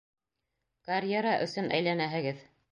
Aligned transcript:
Карьера 0.87 1.35
өсөн 1.45 1.71
әйләнәһегеҙ! 1.79 2.45